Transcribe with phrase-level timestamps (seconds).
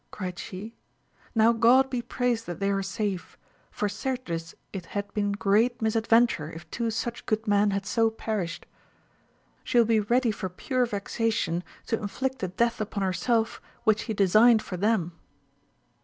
[0.09, 0.73] cried she:
[1.35, 3.37] now (Jod be praised that they are safe,
[3.69, 8.09] for certes it had been great misad venture if two such good men had so
[8.09, 8.65] perished
[9.57, 14.05] 1 She will be ready for pure vexation to inflict the death upon herself which
[14.05, 15.11] she designed for them.